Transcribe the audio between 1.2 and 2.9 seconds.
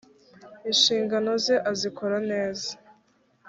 ze azikora neza.